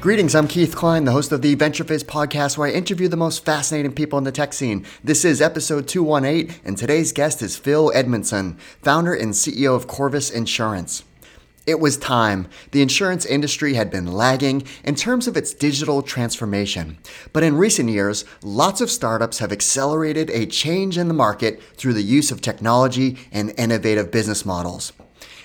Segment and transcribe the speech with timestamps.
[0.00, 3.44] Greetings, I'm Keith Klein, the host of the VentureFizz podcast, where I interview the most
[3.44, 4.86] fascinating people in the tech scene.
[5.04, 10.30] This is episode 218, and today's guest is Phil Edmundson, founder and CEO of Corvus
[10.30, 11.04] Insurance.
[11.66, 12.48] It was time.
[12.70, 16.96] The insurance industry had been lagging in terms of its digital transformation.
[17.34, 21.92] But in recent years, lots of startups have accelerated a change in the market through
[21.92, 24.94] the use of technology and innovative business models.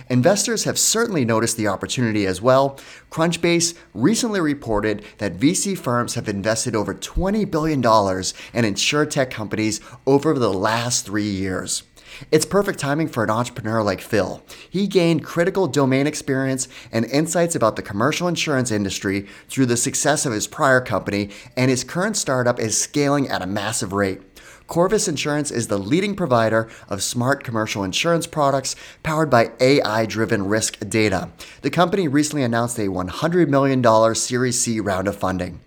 [0.09, 2.79] Investors have certainly noticed the opportunity as well.
[3.09, 10.37] Crunchbase recently reported that VC firms have invested over $20 billion in insurtech companies over
[10.37, 11.83] the last three years.
[12.31, 14.41] It's perfect timing for an entrepreneur like Phil.
[14.69, 20.25] He gained critical domain experience and insights about the commercial insurance industry through the success
[20.25, 24.21] of his prior company, and his current startup is scaling at a massive rate.
[24.67, 30.47] Corvus Insurance is the leading provider of smart commercial insurance products powered by AI driven
[30.47, 31.29] risk data.
[31.61, 35.59] The company recently announced a $100 million Series C round of funding.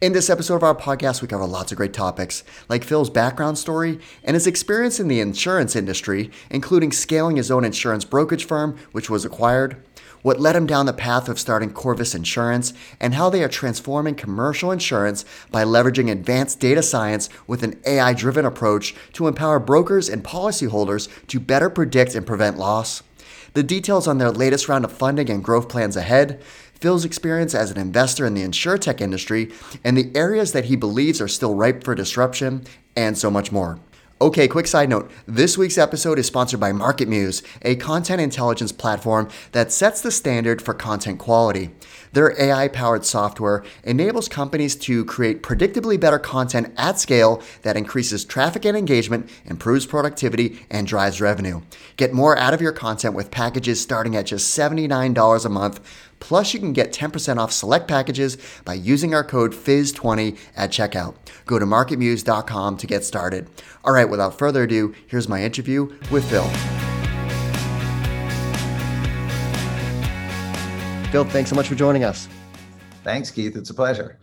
[0.00, 3.58] In this episode of our podcast, we cover lots of great topics, like Phil's background
[3.58, 8.78] story and his experience in the insurance industry, including scaling his own insurance brokerage firm,
[8.92, 9.82] which was acquired,
[10.24, 14.14] what led him down the path of starting Corvus Insurance, and how they are transforming
[14.14, 20.08] commercial insurance by leveraging advanced data science with an AI driven approach to empower brokers
[20.08, 23.02] and policyholders to better predict and prevent loss.
[23.52, 27.70] The details on their latest round of funding and growth plans ahead, Phil's experience as
[27.70, 29.52] an investor in the insurtech industry,
[29.84, 32.64] and the areas that he believes are still ripe for disruption,
[32.96, 33.78] and so much more.
[34.20, 35.10] Okay, quick side note.
[35.26, 40.62] This week's episode is sponsored by MarketMuse, a content intelligence platform that sets the standard
[40.62, 41.70] for content quality.
[42.14, 48.24] Their AI powered software enables companies to create predictably better content at scale that increases
[48.24, 51.62] traffic and engagement, improves productivity, and drives revenue.
[51.96, 55.80] Get more out of your content with packages starting at just $79 a month.
[56.20, 61.16] Plus, you can get 10% off select packages by using our code FIZZ20 at checkout.
[61.46, 63.50] Go to marketmuse.com to get started.
[63.84, 66.48] All right, without further ado, here's my interview with Phil.
[71.14, 72.26] Phil, thanks so much for joining us.
[73.04, 73.56] Thanks, Keith.
[73.56, 74.18] It's a pleasure.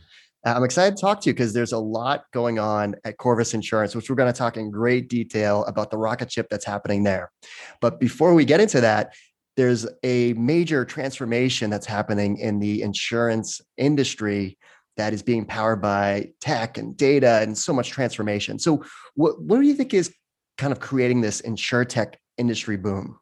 [0.45, 3.53] Uh, I'm excited to talk to you because there's a lot going on at Corvus
[3.53, 7.03] Insurance, which we're going to talk in great detail about the rocket ship that's happening
[7.03, 7.31] there.
[7.79, 9.13] But before we get into that,
[9.55, 14.57] there's a major transformation that's happening in the insurance industry
[14.97, 18.59] that is being powered by tech and data and so much transformation.
[18.59, 18.83] So,
[19.15, 20.13] what, what do you think is
[20.57, 23.17] kind of creating this insurtech industry boom?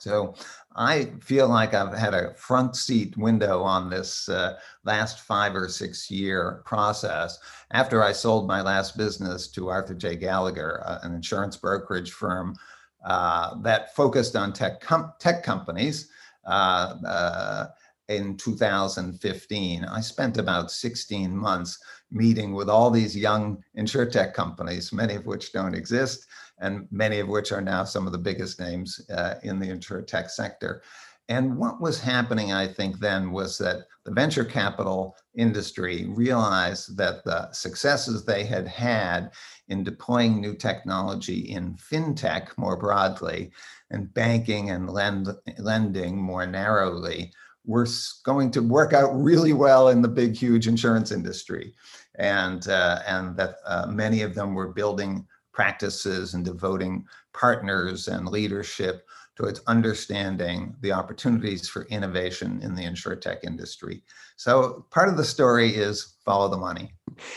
[0.00, 0.34] So,
[0.76, 5.68] I feel like I've had a front seat window on this uh, last five or
[5.68, 7.38] six year process.
[7.70, 10.16] After I sold my last business to Arthur J.
[10.16, 12.56] Gallagher, uh, an insurance brokerage firm
[13.04, 16.10] uh, that focused on tech, com- tech companies
[16.44, 17.66] uh, uh,
[18.08, 21.78] in 2015, I spent about 16 months
[22.10, 26.26] meeting with all these young insurtech companies, many of which don't exist,
[26.58, 30.30] and many of which are now some of the biggest names uh, in the insurtech
[30.30, 30.82] sector.
[31.28, 37.24] And what was happening, I think, then was that the venture capital industry realized that
[37.24, 39.32] the successes they had had
[39.68, 43.50] in deploying new technology in fintech more broadly
[43.90, 45.28] and banking and lend,
[45.58, 47.32] lending more narrowly
[47.64, 47.88] were
[48.22, 51.74] going to work out really well in the big, huge insurance industry.
[52.14, 57.02] And, uh, and that uh, many of them were building practices and devoting
[57.32, 64.02] partners and leadership towards understanding the opportunities for innovation in the insurtech industry.
[64.36, 66.92] So part of the story is follow the money.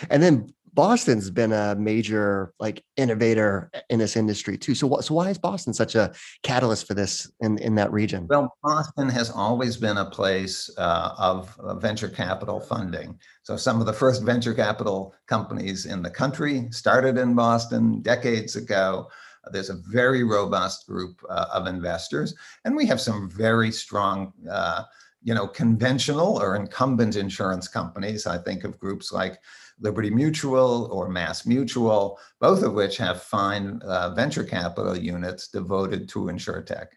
[0.09, 4.75] And then Boston's been a major like innovator in this industry too.
[4.75, 6.13] So, what, so why is Boston such a
[6.44, 8.28] catalyst for this in, in that region?
[8.30, 13.20] Well, Boston has always been a place uh, of uh, venture capital funding.
[13.44, 18.55] So some of the first venture capital companies in the country started in Boston decades
[18.55, 19.09] ago.
[19.52, 22.35] There's a very robust group uh, of investors,
[22.66, 24.84] and we have some very strong, uh,
[25.22, 28.26] you know, conventional or incumbent insurance companies.
[28.26, 29.40] I think of groups like
[29.82, 36.10] Liberty Mutual or Mass Mutual, both of which have fine uh, venture capital units devoted
[36.10, 36.88] to insurtech.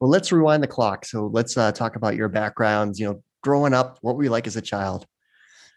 [0.00, 1.04] Well, let's rewind the clock.
[1.04, 3.00] So let's uh, talk about your backgrounds.
[3.00, 5.06] You know, growing up, what were you like as a child?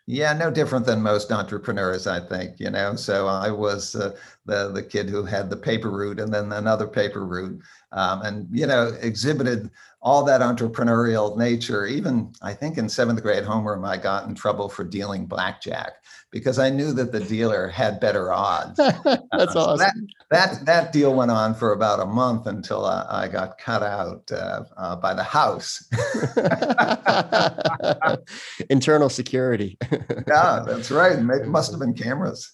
[0.07, 2.59] Yeah, no different than most entrepreneurs, I think.
[2.59, 4.15] You know, so I was uh,
[4.45, 7.61] the the kid who had the paper route and then another paper route,
[7.91, 9.69] um, and you know, exhibited
[10.01, 11.85] all that entrepreneurial nature.
[11.85, 15.93] Even I think in seventh grade homeroom, I got in trouble for dealing blackjack
[16.31, 18.77] because I knew that the dealer had better odds.
[18.77, 19.77] That's uh, awesome.
[19.77, 19.93] that,
[20.31, 24.31] that, that deal went on for about a month until I, I got cut out
[24.31, 25.87] uh, uh, by the house.
[28.69, 29.77] Internal security.
[30.27, 31.19] yeah, that's right.
[31.19, 32.53] It must have been cameras.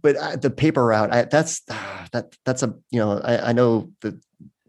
[0.00, 3.52] but uh, the paper route, I, that's uh, that that's a you know I, I
[3.52, 4.20] know the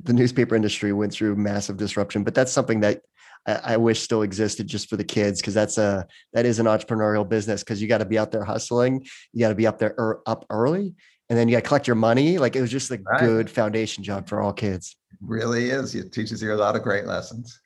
[0.04, 3.02] the newspaper industry went through massive disruption, but that's something that
[3.46, 6.66] I, I wish still existed just for the kids because that's a that is an
[6.66, 9.80] entrepreneurial business because you got to be out there hustling, you got to be up
[9.80, 10.94] there er, up early,
[11.30, 12.38] and then you got to collect your money.
[12.38, 13.20] Like it was just a right.
[13.20, 14.96] good foundation job for all kids.
[15.12, 15.96] It really is.
[15.96, 17.60] It teaches you a lot of great lessons.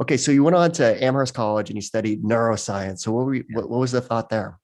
[0.00, 3.00] Okay, so you went on to Amherst College and you studied neuroscience.
[3.00, 4.58] So what, were you, what, what was the thought there?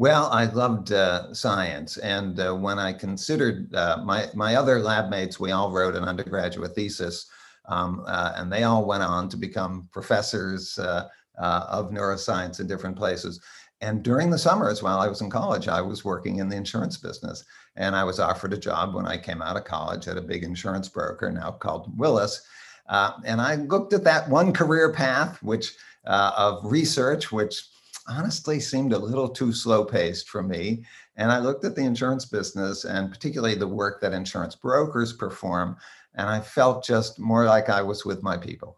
[0.00, 5.10] Well, I loved uh, science, and uh, when I considered uh, my my other lab
[5.10, 7.26] mates, we all wrote an undergraduate thesis
[7.66, 11.08] um, uh, and they all went on to become professors uh,
[11.38, 13.40] uh, of neuroscience in different places.
[13.82, 16.96] And during the summers while I was in college, I was working in the insurance
[16.96, 17.44] business.
[17.76, 20.44] And I was offered a job when I came out of college at a big
[20.44, 22.40] insurance broker now called Willis.
[22.88, 25.74] And I looked at that one career path, which
[26.06, 27.68] of research, which
[28.10, 30.84] honestly seemed a little too slow paced for me.
[31.16, 35.76] And I looked at the insurance business and particularly the work that insurance brokers perform
[36.14, 38.76] and I felt just more like I was with my people.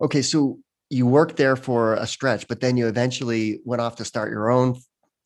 [0.00, 0.58] Okay, so
[0.90, 4.50] you worked there for a stretch, but then you eventually went off to start your
[4.50, 4.80] own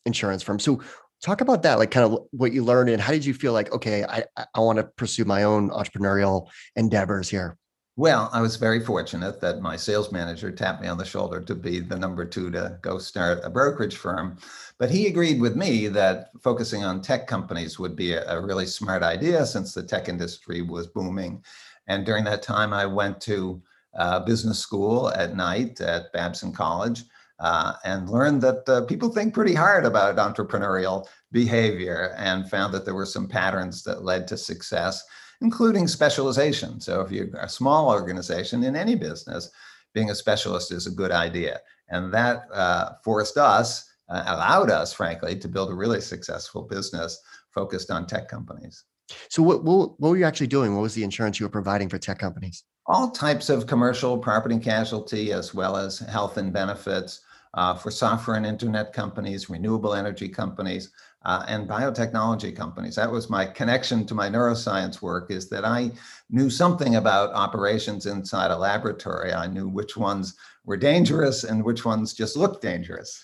[0.07, 0.59] insurance firm.
[0.59, 0.83] So
[1.23, 3.73] talk about that, like kind of what you learned and how did you feel like,
[3.73, 7.57] okay, I, I want to pursue my own entrepreneurial endeavors here?
[7.97, 11.55] Well, I was very fortunate that my sales manager tapped me on the shoulder to
[11.55, 14.39] be the number two to go start a brokerage firm.
[14.79, 19.03] But he agreed with me that focusing on tech companies would be a, really smart
[19.03, 21.45] idea since the tech industry was booming.
[21.87, 23.61] And during that time, I went to
[23.95, 27.05] uh, business school at night at Babson College
[27.41, 32.87] uh, and learned that uh, people think pretty hard about entrepreneurial behavior and found that
[32.87, 35.05] there were some patterns that led to success
[35.43, 36.81] including specialization.
[36.81, 39.51] So if you're a small organization in any business,
[39.93, 41.61] being a specialist is a good idea.
[41.89, 47.21] And that uh, forced us, uh, allowed us, frankly, to build a really successful business
[47.51, 48.85] focused on tech companies.
[49.29, 50.75] So what, what, what were you actually doing?
[50.75, 52.65] What was the insurance you were providing for tech companies?
[52.87, 57.21] All types of commercial property and casualty, as well as health and benefits
[57.55, 60.91] uh, for software and internet companies, renewable energy companies,
[61.25, 62.97] uh, and biotechnology companies.
[62.97, 65.91] That was my connection to my neuroscience work is that I
[66.31, 69.33] knew something about operations inside a laboratory.
[69.33, 70.35] I knew which ones
[70.65, 73.23] were dangerous and which ones just looked dangerous.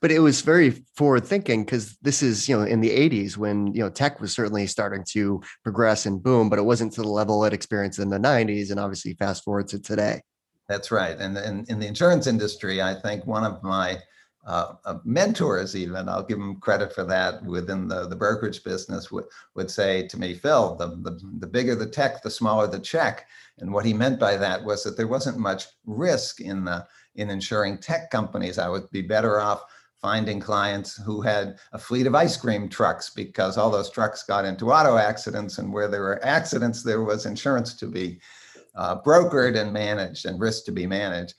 [0.00, 3.72] But it was very forward thinking because this is, you know, in the 80s when,
[3.72, 7.08] you know, tech was certainly starting to progress and boom, but it wasn't to the
[7.08, 10.20] level it experienced in the 90s and obviously fast forward to today.
[10.68, 11.16] That's right.
[11.18, 13.98] And in, in the insurance industry, I think one of my
[14.46, 19.24] uh, mentors even i'll give them credit for that within the, the brokerage business would,
[19.54, 23.26] would say to me phil the, the, the bigger the tech the smaller the check.
[23.58, 26.86] And what he meant by that was that there wasn't much risk in the
[27.16, 28.58] in insuring tech companies.
[28.58, 29.64] I would be better off
[30.00, 34.44] finding clients who had a fleet of ice cream trucks because all those trucks got
[34.44, 38.20] into auto accidents and where there were accidents there was insurance to be
[38.74, 41.34] uh, brokered and managed and risk to be managed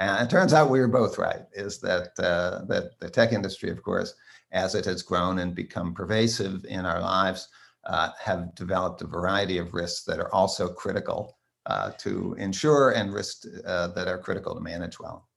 [0.00, 3.70] and it turns out we were both right, is that, uh, that the tech industry,
[3.70, 4.14] of course,
[4.50, 7.48] as it has grown and become pervasive in our lives,
[7.84, 13.12] uh, have developed a variety of risks that are also critical uh, to ensure and
[13.12, 15.28] risks uh, that are critical to manage well.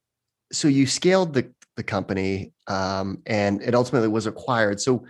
[0.53, 4.79] So you scaled the, the company um, and it ultimately was acquired.
[4.79, 5.05] So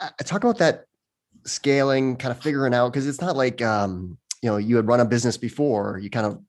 [0.00, 0.84] uh, talk about that
[1.46, 5.00] scaling, kind of figuring out, because it's not like, um, you know, you had run
[5.00, 6.40] a business before, you kind of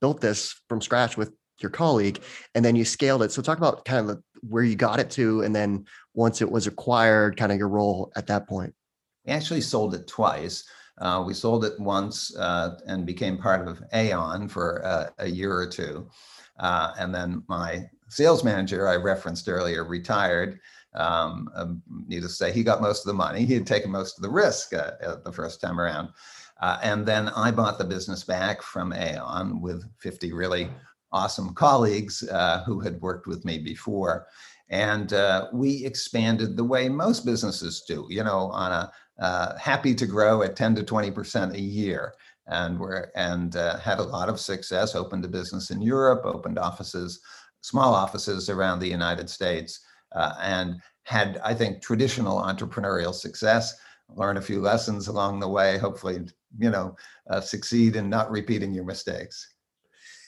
[0.00, 2.20] built this from scratch with your colleague
[2.54, 3.32] and then you scaled it.
[3.32, 5.84] So talk about kind of where you got it to and then
[6.14, 8.74] once it was acquired kind of your role at that point.
[9.26, 10.64] We actually sold it twice.
[10.98, 15.52] Uh, we sold it once uh, and became part of aon for uh, a year
[15.52, 16.08] or two.
[16.58, 20.60] Uh, and then my sales manager i referenced earlier retired.
[20.94, 23.44] Um, um, needless to say he got most of the money.
[23.44, 24.92] He had taken most of the risk uh,
[25.24, 26.10] the first time around.
[26.60, 30.70] Uh, and then I bought the business back from Aon with 50 really
[31.14, 34.26] awesome colleagues uh, who had worked with me before.
[34.68, 39.94] And uh, we expanded the way most businesses do, you know, on a uh, happy
[39.94, 42.14] to grow at 10 to 20% a year.
[42.48, 46.58] And we're and uh, had a lot of success, opened a business in Europe, opened
[46.58, 47.20] offices,
[47.60, 49.80] small offices around the United States,
[50.16, 53.74] uh, and had, I think, traditional entrepreneurial success
[54.08, 55.78] learn a few lessons along the way.
[55.78, 56.26] Hopefully,
[56.58, 56.96] you know,
[57.30, 59.53] uh, succeed in not repeating your mistakes.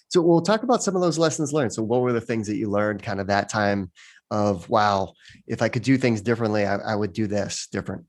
[0.08, 1.72] So we'll talk about some of those lessons learned.
[1.72, 3.90] So what were the things that you learned kind of that time
[4.30, 5.12] of, wow,
[5.46, 8.04] if I could do things differently, I, I would do this different?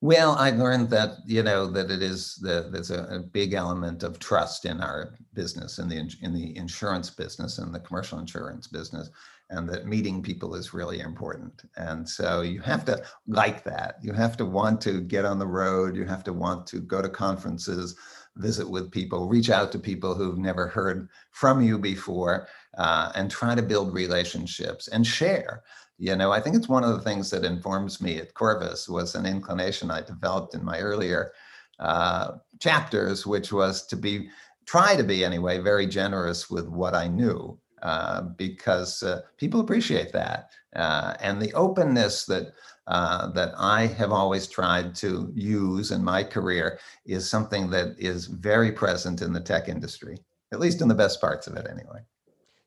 [0.00, 4.02] Well, I learned that you know that it is that there's a, a, big element
[4.02, 8.66] of trust in our business, in the in the insurance business and the commercial insurance
[8.66, 9.08] business,
[9.48, 11.62] and that meeting people is really important.
[11.76, 13.96] And so you have to like that.
[14.02, 15.96] You have to want to get on the road.
[15.96, 17.96] You have to want to go to conferences,
[18.36, 22.48] visit with people, reach out to people who've never heard from you before,
[22.78, 25.62] uh, and try to build relationships and share.
[25.98, 29.14] You know, I think it's one of the things that informs me at Corvus was
[29.14, 31.32] an inclination I developed in my earlier
[31.78, 34.28] uh, chapters, which was to be
[34.66, 40.10] try to be anyway very generous with what I knew uh, because uh, people appreciate
[40.12, 42.54] that uh, and the openness that
[42.86, 48.26] uh, that I have always tried to use in my career is something that is
[48.26, 50.18] very present in the tech industry,
[50.52, 52.00] at least in the best parts of it, anyway.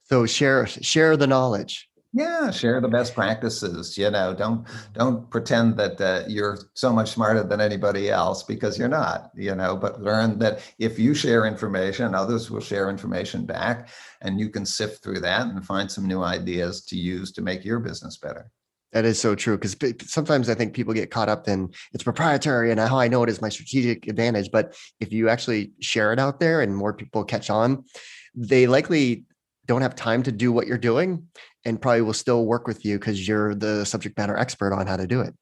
[0.03, 5.77] So share share the knowledge yeah share the best practices you know don't don't pretend
[5.77, 10.01] that uh, you're so much smarter than anybody else because you're not you know but
[10.01, 13.89] learn that if you share information others will share information back
[14.21, 17.65] and you can sift through that and find some new ideas to use to make
[17.65, 18.49] your business better
[18.97, 19.75] that is so true because
[20.09, 23.29] sometimes I think people get caught up in it's proprietary and how I know it
[23.29, 24.49] is my strategic advantage.
[24.51, 27.85] But if you actually share it out there and more people catch on,
[28.33, 29.25] they likely
[29.67, 31.27] don't have time to do what you're doing
[31.63, 34.97] and probably will still work with you because you're the subject matter expert on how
[34.97, 35.35] to do it.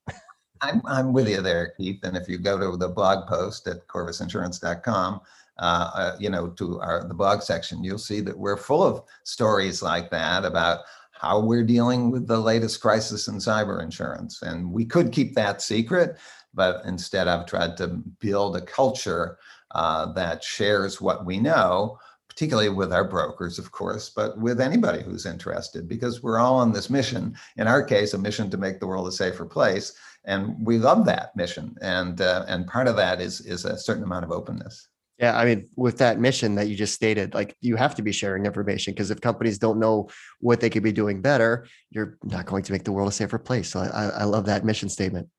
[0.60, 2.04] I'm, I'm with you there, Keith.
[2.04, 5.22] And if you go to the blog post at corvusinsurance.com,
[5.60, 5.62] uh,
[5.96, 9.82] uh, you know, to our the blog section, you'll see that we're full of stories
[9.82, 10.80] like that about
[11.20, 14.42] how we're dealing with the latest crisis in cyber insurance.
[14.42, 16.18] And we could keep that secret,
[16.54, 19.38] but instead I've tried to build a culture
[19.72, 21.98] uh, that shares what we know
[22.36, 26.74] particularly with our brokers, of course, but with anybody who's interested, because we're all on
[26.74, 27.34] this mission.
[27.56, 29.94] In our case, a mission to make the world a safer place,
[30.26, 31.76] and we love that mission.
[31.82, 34.90] And uh, and part of that is is a certain amount of openness.
[35.18, 38.12] Yeah, I mean, with that mission that you just stated, like you have to be
[38.12, 40.10] sharing information because if companies don't know
[40.42, 43.40] what they could be doing better, you're not going to make the world a safer
[43.40, 43.70] place.
[43.70, 45.30] So I, I love that mission statement.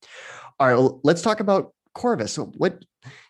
[0.58, 2.32] All right, well, let's talk about Corvus.
[2.32, 2.82] So what,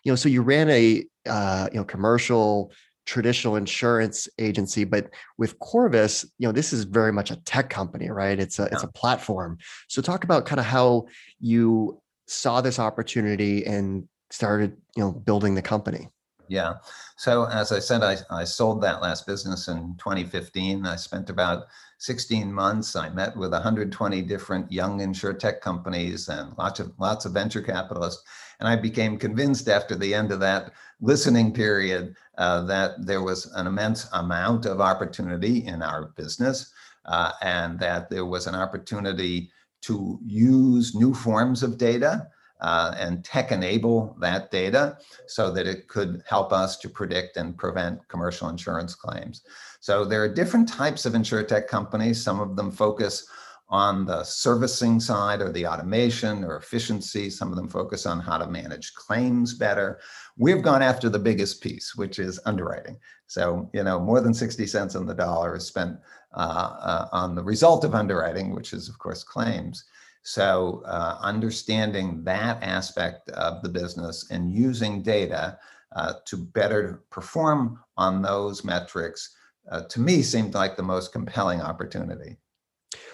[0.03, 2.71] you know, so you ran a uh, you know commercial
[3.05, 8.09] traditional insurance agency but with corvus you know this is very much a tech company
[8.09, 8.69] right it's a yeah.
[8.73, 11.05] it's a platform so talk about kind of how
[11.39, 16.09] you saw this opportunity and started you know building the company
[16.49, 16.75] yeah.
[17.15, 21.67] So as i said i, I sold that last business in 2015 i spent about
[21.99, 22.95] 16 months.
[22.95, 28.23] I met with 120 different young insurtech companies and lots of lots of venture capitalists.
[28.59, 33.47] And i became convinced after the end of that listening period uh, that there was
[33.53, 36.71] an immense amount of opportunity in our business
[37.05, 39.51] uh, and that there was an opportunity
[39.81, 42.27] to use new forms of data
[42.61, 44.97] uh, and tech enable that data
[45.27, 49.43] so that it could help us to predict and prevent commercial insurance claims.
[49.79, 51.13] So there are different types of
[51.47, 52.21] tech companies.
[52.21, 53.27] Some of them focus
[53.69, 57.29] on the servicing side or the automation or efficiency.
[57.29, 59.99] Some of them focus on how to manage claims better.
[60.37, 62.97] We've gone after the biggest piece, which is underwriting.
[63.27, 65.97] So, you know, more than 60 cents on the dollar is spent
[66.33, 69.83] uh, uh, on the result of underwriting, which is, of course, claims.
[70.27, 75.57] So, uh, understanding that aspect of the business and using data
[75.95, 79.33] uh, to better perform on those metrics,
[79.71, 82.35] uh, to me, seemed like the most compelling opportunity.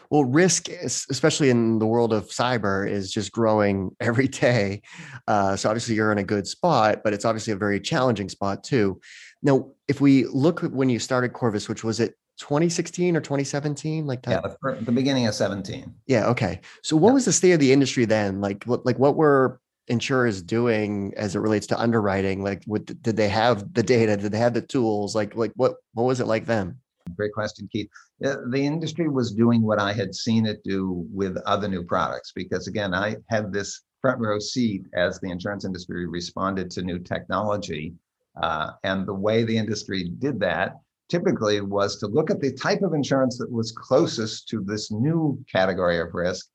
[0.10, 4.82] Well, risk, especially in the world of cyber, is just growing every day.
[5.28, 8.64] Uh, so obviously, you're in a good spot, but it's obviously a very challenging spot
[8.64, 9.00] too.
[9.44, 14.08] Now, if we look at when you started Corvus, which was it 2016 or 2017
[14.08, 16.60] like that yeah the, the beginning of 17 yeah okay.
[16.82, 17.14] So what yeah.
[17.14, 18.42] was the state of the industry then?
[18.42, 22.44] Like what like what were insurers doing as it relates to underwriting?
[22.44, 24.18] Like what did they have the data?
[24.18, 25.16] Did they have the tools?
[25.16, 26.78] Like like what what was it like then?
[27.16, 27.90] Great question, Keith.
[28.20, 32.68] The industry was doing what I had seen it do with other new products because,
[32.68, 37.94] again, I had this front row seat as the insurance industry responded to new technology.
[38.42, 40.78] Uh, and the way the industry did that
[41.14, 45.38] typically was to look at the type of insurance that was closest to this new
[45.52, 46.48] category of risk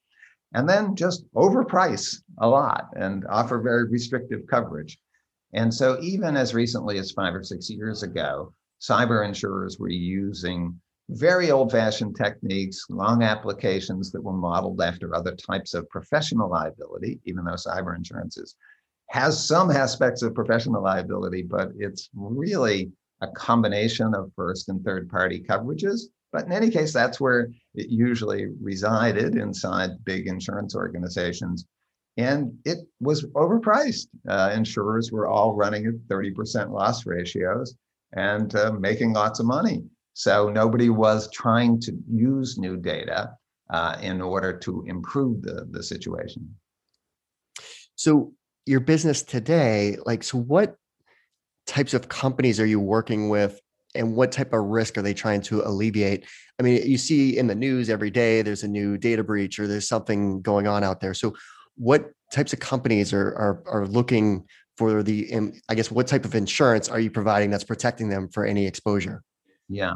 [0.52, 4.98] and then just overprice a lot and offer very restrictive coverage.
[5.52, 10.80] And so, even as recently as five or six years ago, cyber insurers were using
[11.10, 17.20] very old fashioned techniques, long applications that were modeled after other types of professional liability,
[17.26, 18.56] even though cyber insurance is,
[19.08, 25.08] has some aspects of professional liability, but it's really a combination of first and third
[25.08, 26.02] party coverages.
[26.32, 31.66] But in any case, that's where it usually resided inside big insurance organizations.
[32.16, 34.08] And it was overpriced.
[34.28, 37.74] Uh, insurers were all running at 30% loss ratios
[38.12, 39.84] and uh, making lots of money.
[40.14, 43.34] So nobody was trying to use new data
[43.70, 46.56] uh, in order to improve the, the situation.
[47.94, 48.32] So
[48.66, 50.76] your business today, like, so what
[51.68, 53.60] types of companies are you working with
[53.94, 56.26] and what type of risk are they trying to alleviate?
[56.58, 59.66] I mean, you see in the news every day there's a new data breach or
[59.66, 61.14] there's something going on out there.
[61.14, 61.34] So
[61.76, 64.44] what types of companies are are, are looking
[64.76, 68.44] for the i guess what type of insurance are you providing that's protecting them for
[68.44, 69.22] any exposure
[69.68, 69.94] yeah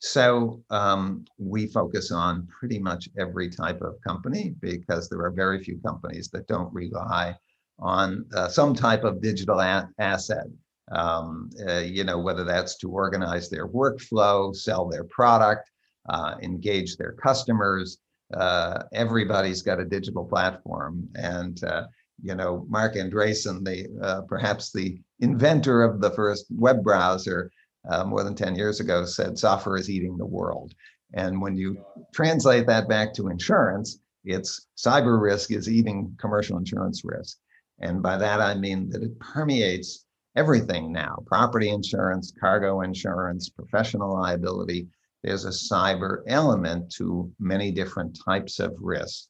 [0.00, 5.60] so um, we focus on pretty much every type of company because there are very
[5.64, 7.34] few companies that don't rely
[7.80, 10.46] on uh, some type of digital a- asset
[10.92, 15.70] um, uh, you know whether that's to organize their workflow sell their product
[16.08, 17.98] uh, engage their customers
[18.34, 21.08] uh, everybody's got a digital platform.
[21.14, 21.86] And, uh,
[22.22, 27.50] you know, Marc Andreessen, the uh, perhaps the inventor of the first web browser
[27.88, 30.74] uh, more than 10 years ago, said software is eating the world.
[31.14, 37.02] And when you translate that back to insurance, it's cyber risk is eating commercial insurance
[37.04, 37.38] risk.
[37.80, 40.04] And by that, I mean that it permeates
[40.38, 41.18] everything now.
[41.26, 44.86] Property insurance, cargo insurance, professional liability,
[45.24, 49.26] there's a cyber element to many different types of risk.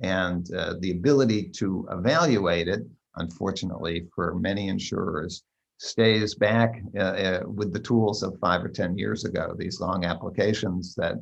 [0.00, 2.82] And uh, the ability to evaluate it,
[3.16, 5.42] unfortunately, for many insurers,
[5.78, 10.04] stays back uh, uh, with the tools of five or 10 years ago, these long
[10.04, 11.16] applications that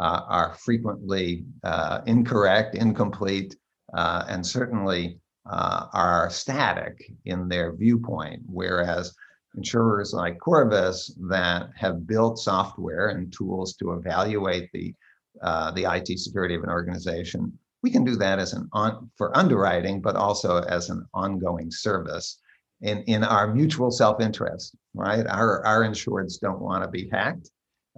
[0.00, 3.54] uh, are frequently uh, incorrect, incomplete,
[3.94, 8.42] uh, and certainly are static in their viewpoint.
[8.46, 9.14] Whereas
[9.56, 14.94] insurers like Corvus that have built software and tools to evaluate the
[15.42, 17.56] uh, the IT security of an organization.
[17.82, 22.38] We can do that as an on for underwriting, but also as an ongoing service
[22.82, 25.26] in, in our mutual self-interest, right?
[25.26, 27.50] Our our insureds don't want to be hacked.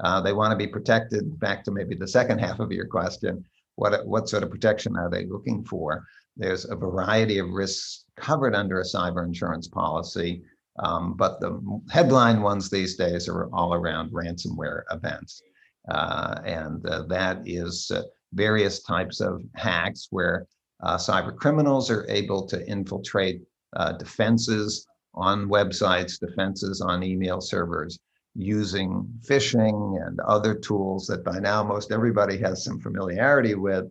[0.03, 1.39] Uh, they want to be protected.
[1.39, 3.45] Back to maybe the second half of your question.
[3.77, 6.05] What what sort of protection are they looking for?
[6.37, 10.43] There's a variety of risks covered under a cyber insurance policy
[10.79, 15.43] um, but the headline ones these days are all around ransomware events.
[15.91, 20.47] Uh, and uh, that is uh, various types of hacks where
[20.83, 23.43] uh, cyber criminals are able to infiltrate
[23.77, 27.99] uh, defenses on websites, defenses on email servers,
[28.35, 33.85] using phishing and other tools that by now most everybody has some familiarity with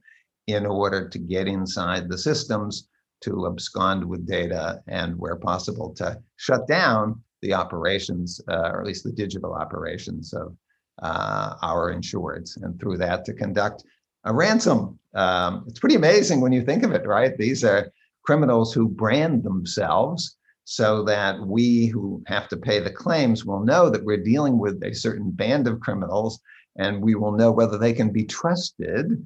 [0.48, 2.88] in order to get inside the systems
[3.22, 8.88] to abscond with data and where possible to shut down the operations, uh, or at
[8.88, 10.56] least the digital operations of
[11.02, 13.84] uh, our insureds, and through that to conduct
[14.26, 15.00] a ransom.
[15.16, 17.36] Um, it's pretty amazing when you think of it, right?
[17.38, 17.92] These are
[18.24, 23.90] criminals who brand themselves so that we who have to pay the claims will know
[23.90, 26.40] that we're dealing with a certain band of criminals
[26.78, 29.24] and we will know whether they can be trusted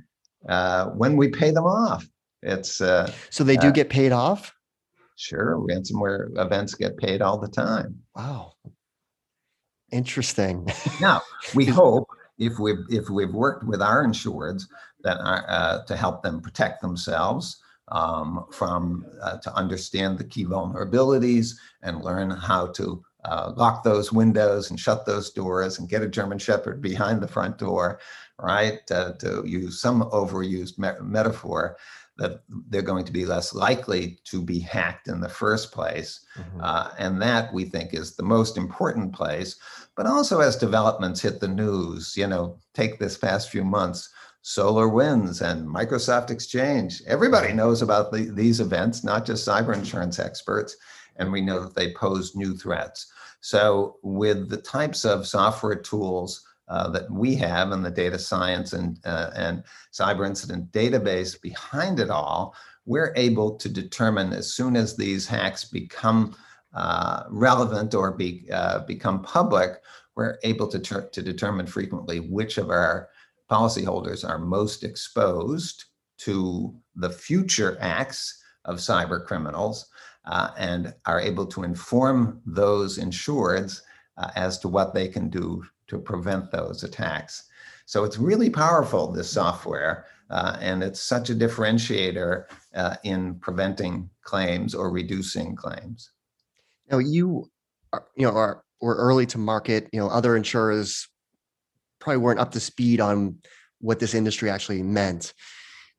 [0.47, 2.07] uh, when we pay them off.
[2.41, 4.53] It's uh, so they do uh, get paid off.
[5.15, 7.99] Sure, ransomware events get paid all the time.
[8.15, 8.53] Wow,
[9.91, 10.67] interesting.
[11.01, 11.21] now
[11.55, 14.63] we hope if we've if we've worked with our insureds
[15.03, 20.45] that are, uh, to help them protect themselves um, from uh, to understand the key
[20.45, 21.53] vulnerabilities
[21.83, 26.07] and learn how to uh, lock those windows and shut those doors and get a
[26.07, 27.99] German Shepherd behind the front door,
[28.39, 28.79] right?
[28.91, 31.77] Uh, to use some overused me- metaphor,
[32.17, 36.21] that they're going to be less likely to be hacked in the first place.
[36.37, 36.61] Mm-hmm.
[36.61, 39.57] Uh, and that we think is the most important place.
[39.95, 44.09] But also, as developments hit the news, you know, take this past few months,
[44.43, 50.77] SolarWinds and Microsoft Exchange, everybody knows about the, these events, not just cyber insurance experts.
[51.17, 53.11] And we know that they pose new threats.
[53.41, 58.73] So, with the types of software tools uh, that we have and the data science
[58.73, 64.75] and, uh, and cyber incident database behind it all, we're able to determine as soon
[64.75, 66.35] as these hacks become
[66.73, 69.81] uh, relevant or be, uh, become public,
[70.15, 73.09] we're able to, ter- to determine frequently which of our
[73.49, 75.85] policyholders are most exposed
[76.17, 79.87] to the future acts of cyber criminals
[80.25, 83.81] uh, and are able to inform those insureds
[84.35, 87.43] as to what they can do to prevent those attacks.
[87.85, 94.09] So it's really powerful, this software, uh, and it's such a differentiator uh, in preventing
[94.23, 96.11] claims or reducing claims.
[96.89, 97.49] Now you,
[97.93, 99.89] are, you know, are were early to market.
[99.91, 101.07] You know, other insurers
[101.99, 103.37] probably weren't up to speed on
[103.79, 105.33] what this industry actually meant.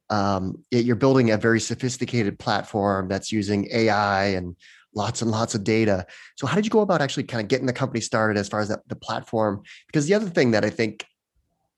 [0.09, 4.55] Um, you're building a very sophisticated platform that's using AI and
[4.97, 6.07] lots and lots of data.
[6.37, 8.61] So how did you go about actually kind of getting the company started as far
[8.61, 9.63] as the, platform?
[9.87, 11.05] Because the other thing that I think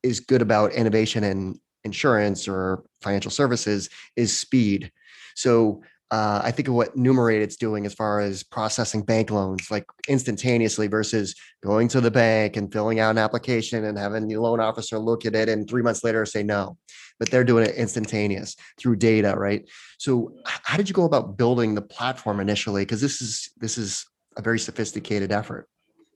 [0.02, 4.92] is good about innovation in insurance or financial services is speed.
[5.34, 9.84] So uh, I think of what Numerated's doing as far as processing bank loans, like
[10.08, 14.58] instantaneously versus going to the bank and filling out an application and having the loan
[14.58, 16.78] officer look at it and three months later say no.
[17.18, 19.68] But they're doing it instantaneous through data, right?
[19.98, 22.82] So how did you go about building the platform initially?
[22.82, 25.68] Because this is this is a very sophisticated effort.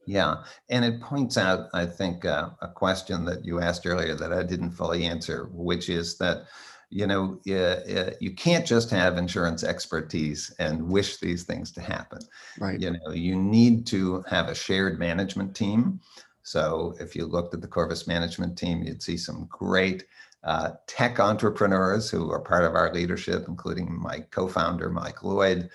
[0.05, 4.33] Yeah, and it points out, I think, uh, a question that you asked earlier that
[4.33, 6.45] I didn't fully answer, which is that
[6.93, 12.19] you know, you can't just have insurance expertise and wish these things to happen.
[12.59, 12.79] Right.
[12.79, 15.99] You know, you need to have a shared management team.
[16.43, 20.05] So if you looked at the Corvus management team, you'd see some great
[20.43, 25.69] uh, tech entrepreneurs who are part of our leadership, including my co-founder, Mike Lloyd,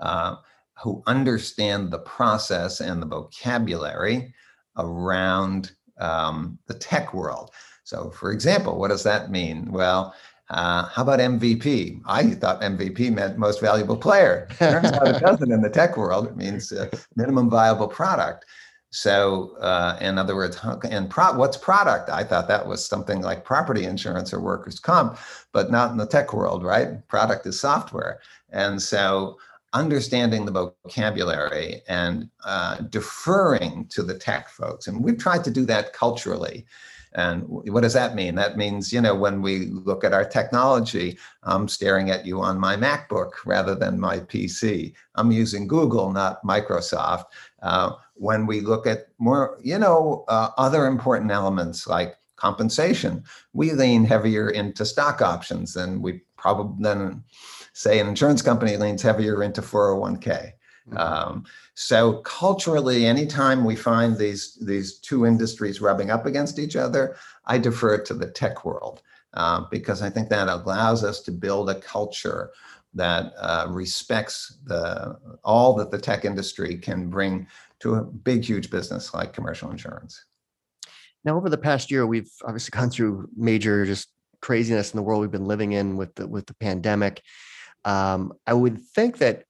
[0.00, 0.36] uh,
[0.82, 4.34] who understand the process and the vocabulary
[4.76, 7.52] around um, the tech world.
[7.84, 9.70] So for example, what does that mean?
[9.70, 10.14] Well,
[10.50, 12.02] uh, how about MVP?
[12.06, 14.46] I thought MVP meant most valuable player.
[14.58, 16.26] Turns out it doesn't in the tech world.
[16.26, 18.44] It means uh, minimum viable product.
[18.90, 20.56] So, uh, in other words,
[20.88, 22.10] and pro- what's product?
[22.10, 25.18] I thought that was something like property insurance or workers' comp,
[25.52, 27.04] but not in the tech world, right?
[27.08, 28.20] Product is software.
[28.50, 29.36] And so,
[29.72, 34.86] understanding the vocabulary and uh, deferring to the tech folks.
[34.86, 36.64] And we've tried to do that culturally.
[37.14, 38.34] And what does that mean?
[38.34, 42.58] That means, you know, when we look at our technology, I'm staring at you on
[42.58, 44.94] my MacBook rather than my PC.
[45.14, 47.26] I'm using Google, not Microsoft.
[47.62, 53.22] Uh, when we look at more, you know, uh, other important elements like compensation,
[53.52, 57.22] we lean heavier into stock options than we probably than
[57.74, 60.52] say an insurance company leans heavier into 401k.
[60.88, 60.98] Mm-hmm.
[60.98, 61.44] Um,
[61.74, 67.16] so culturally, anytime we find these these two industries rubbing up against each other,
[67.46, 71.32] I defer it to the tech world uh, because I think that allows us to
[71.32, 72.50] build a culture
[72.94, 77.46] that uh, respects the all that the tech industry can bring
[77.80, 80.24] to a big, huge business like commercial insurance.
[81.24, 84.08] Now, over the past year, we've obviously gone through major just
[84.40, 87.22] craziness in the world we've been living in with the with the pandemic.
[87.84, 89.43] Um, I would think that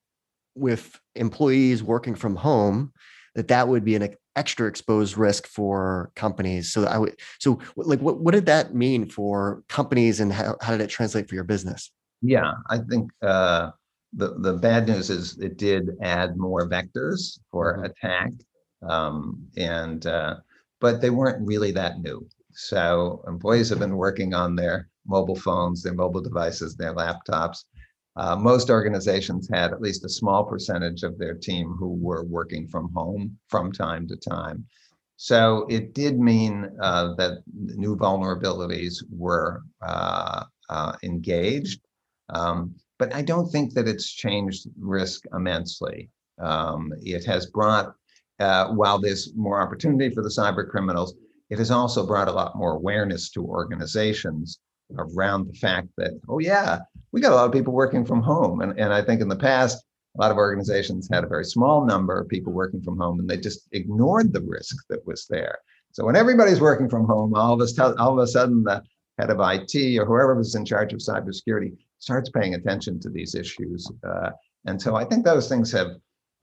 [0.54, 2.92] with employees working from home
[3.34, 6.72] that that would be an extra exposed risk for companies.
[6.72, 10.72] So i would so like what, what did that mean for companies and how, how
[10.72, 11.90] did it translate for your business?
[12.22, 13.70] Yeah i think uh,
[14.16, 17.84] the, the bad news is it did add more vectors for mm-hmm.
[17.84, 18.32] attack
[18.88, 20.36] um, and uh,
[20.80, 22.26] but they weren't really that new.
[22.52, 27.64] So employees have been working on their mobile phones their mobile devices their laptops
[28.16, 32.68] uh, most organizations had at least a small percentage of their team who were working
[32.68, 34.64] from home from time to time.
[35.16, 41.80] So it did mean uh, that new vulnerabilities were uh, uh engaged,
[42.30, 46.10] um, but I don't think that it's changed risk immensely.
[46.40, 47.94] Um, it has brought,
[48.40, 51.14] uh, while there's more opportunity for the cyber criminals,
[51.50, 54.58] it has also brought a lot more awareness to organizations
[54.98, 56.80] around the fact that, oh yeah,
[57.14, 58.60] we got a lot of people working from home.
[58.60, 59.84] And, and I think in the past,
[60.16, 63.30] a lot of organizations had a very small number of people working from home and
[63.30, 65.58] they just ignored the risk that was there.
[65.92, 68.82] So when everybody's working from home, all of a, all of a sudden the
[69.16, 73.36] head of IT or whoever was in charge of cybersecurity starts paying attention to these
[73.36, 73.88] issues.
[74.02, 74.30] Uh,
[74.66, 75.92] and so I think those things have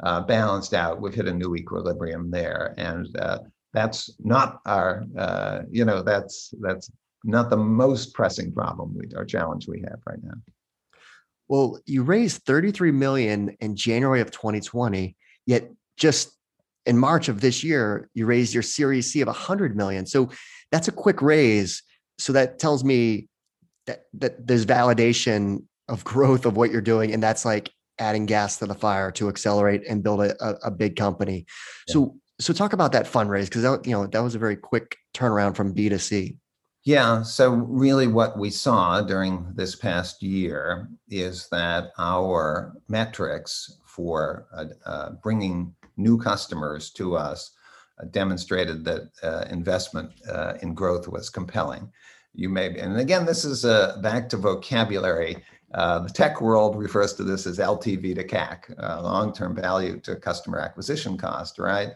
[0.04, 1.02] uh, balanced out.
[1.02, 2.74] We've hit a new equilibrium there.
[2.78, 3.40] And uh,
[3.74, 6.90] that's not our, uh, you know, that's that's
[7.26, 10.32] not the most pressing problem we, or challenge we have right now.
[11.52, 16.32] Well, you raised 33 million in January of 2020, yet just
[16.86, 20.06] in March of this year, you raised your Series C of 100 million.
[20.06, 20.30] So
[20.72, 21.84] that's a quick raise.
[22.20, 23.28] So that tells me
[23.86, 28.60] that that there's validation of growth of what you're doing, and that's like adding gas
[28.60, 31.46] to the fire to accelerate and build a, a, big company.
[31.90, 31.94] Yeah.
[31.96, 34.96] So so talk about that fundraise because that you know that was a very quick
[35.14, 36.38] turnaround from B to C.
[36.84, 37.22] Yeah.
[37.22, 44.66] So, really, what we saw during this past year is that our metrics for uh,
[44.86, 47.52] uh, bringing new customers to us
[48.10, 51.92] demonstrated that uh, investment uh, in growth was compelling.
[52.34, 55.38] You may, and again, this is uh, back to vocabulary.
[55.74, 60.16] Uh, the tech world refers to this as LTV to CAC, uh, long-term value to
[60.16, 61.90] customer acquisition cost, right?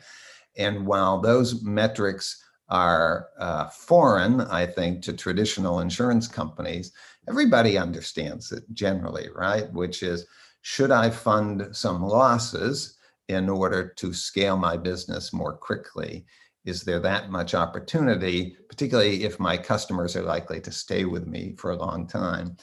[0.57, 6.91] And while those metrics are uh, foreign, I think, to traditional insurance companies,
[7.27, 9.71] everybody understands it generally, right?
[9.73, 10.25] Which is,
[10.61, 12.97] should I fund some losses
[13.27, 16.25] in order to scale my business more quickly?
[16.65, 21.53] Is there that much opportunity, particularly if my customers are likely to stay with me
[21.57, 22.57] for a long time?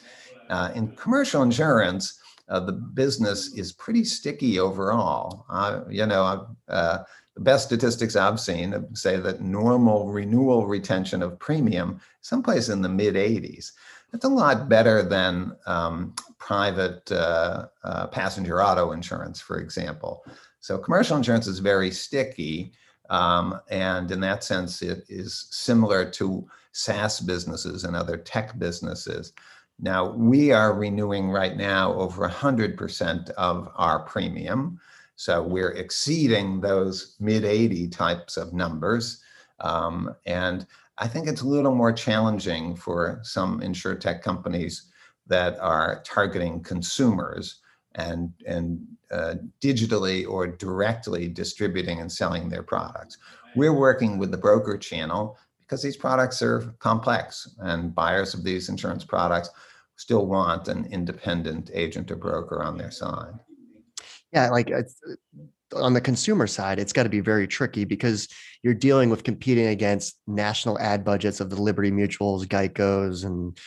[0.49, 5.45] Uh, in commercial insurance, uh, the business is pretty sticky overall.
[5.49, 6.99] Uh, you know, uh,
[7.35, 12.89] the best statistics I've seen say that normal renewal retention of premium, someplace in the
[12.89, 13.71] mid 80s.
[14.11, 20.23] That's a lot better than um, private uh, uh, passenger auto insurance, for example.
[20.59, 22.73] So commercial insurance is very sticky.
[23.09, 29.33] Um, and in that sense, it is similar to SaaS businesses and other tech businesses.
[29.79, 34.79] Now, we are renewing right now over 100% of our premium.
[35.15, 39.21] So we're exceeding those mid 80 types of numbers.
[39.59, 40.65] Um, and
[40.97, 44.91] I think it's a little more challenging for some insurtech companies
[45.27, 47.61] that are targeting consumers
[47.95, 53.17] and, and uh, digitally or directly distributing and selling their products.
[53.55, 58.69] We're working with the broker channel because these products are complex and buyers of these
[58.69, 59.49] insurance products
[59.95, 63.39] still want an independent agent or broker on their side.
[64.33, 64.71] Yeah, like
[65.75, 68.27] on the consumer side, it's got to be very tricky because
[68.63, 73.57] you're dealing with competing against national ad budgets of the Liberty Mutuals, Geico's, and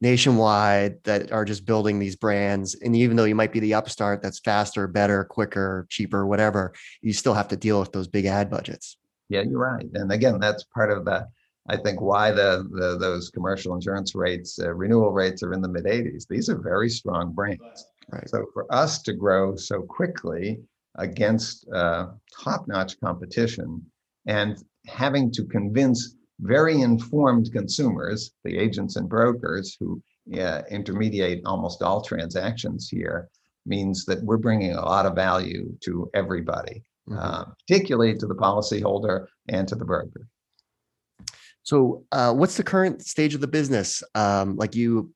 [0.00, 2.74] nationwide that are just building these brands.
[2.74, 7.12] And even though you might be the upstart that's faster, better, quicker, cheaper, whatever, you
[7.12, 8.96] still have to deal with those big ad budgets.
[9.28, 9.86] Yeah, you're right.
[9.94, 11.28] And again, that's part of the,
[11.68, 15.68] I think, why the, the those commercial insurance rates, uh, renewal rates are in the
[15.68, 16.26] mid 80s.
[16.28, 17.86] These are very strong brands.
[18.10, 18.28] Right.
[18.28, 20.60] So for us to grow so quickly
[20.96, 22.08] against uh,
[22.42, 23.84] top-notch competition
[24.26, 30.02] and having to convince very informed consumers, the agents and brokers who
[30.38, 33.28] uh, intermediate almost all transactions here,
[33.64, 37.18] means that we're bringing a lot of value to everybody, mm-hmm.
[37.18, 40.26] uh, particularly to the policyholder and to the broker.
[41.62, 44.02] So, uh, what's the current stage of the business?
[44.16, 45.12] Um, like you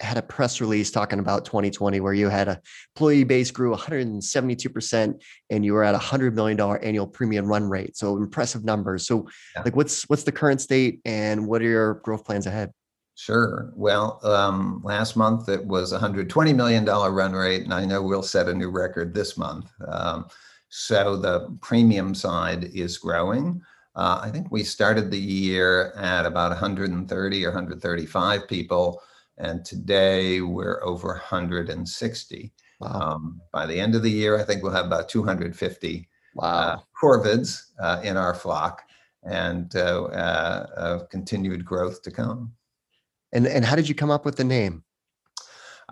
[0.00, 2.60] had a press release talking about 2020 where you had a
[2.96, 7.68] employee base grew 172% and you were at a hundred million dollar annual premium run
[7.68, 7.96] rate.
[7.96, 9.06] So impressive numbers.
[9.06, 9.62] So yeah.
[9.62, 12.72] like what's what's the current state and what are your growth plans ahead?
[13.14, 13.70] Sure.
[13.76, 18.22] Well, um, last month it was a $120 million run rate, and I know we'll
[18.22, 19.70] set a new record this month.
[19.86, 20.26] Um,
[20.70, 23.60] so the premium side is growing.
[23.94, 29.02] Uh, I think we started the year at about 130 or 135 people
[29.40, 32.52] and today we're over 160.
[32.78, 32.88] Wow.
[32.88, 36.44] Um, by the end of the year, I think we'll have about 250 wow.
[36.44, 38.82] uh, corvids uh, in our flock
[39.22, 42.52] and uh, uh continued growth to come.
[43.32, 44.82] And, and how did you come up with the name?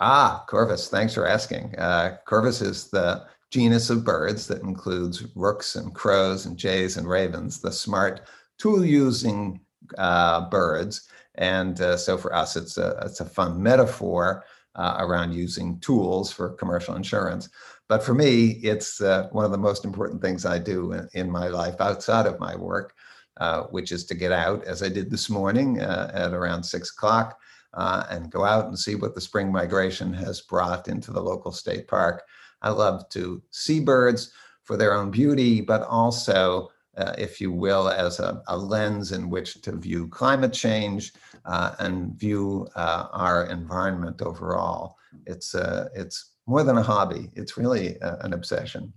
[0.01, 1.75] Ah, Corvus, thanks for asking.
[1.77, 7.09] Uh, Corvus is the genus of birds that includes rooks and crows and jays and
[7.09, 9.61] ravens, the smart tool using
[9.97, 15.33] uh, birds and uh, so for us, it's a, it's a fun metaphor uh, around
[15.33, 17.49] using tools for commercial insurance.
[17.89, 21.31] But for me, it's uh, one of the most important things I do in, in
[21.31, 22.95] my life outside of my work,
[23.39, 26.91] uh, which is to get out, as I did this morning uh, at around six
[26.91, 27.39] o'clock,
[27.75, 31.53] uh, and go out and see what the spring migration has brought into the local
[31.53, 32.25] state park.
[32.63, 34.33] I love to see birds
[34.65, 36.71] for their own beauty, but also
[37.17, 41.13] if you will, as a, a, lens in which to view climate change
[41.49, 44.97] uh, and view uh, our environment overall.
[45.27, 47.31] It's uh, it's more than a hobby.
[47.35, 48.93] It's really a, an obsession.